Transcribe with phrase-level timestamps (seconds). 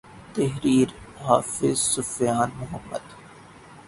[0.33, 3.01] تحریر :حافظ صفوان محمد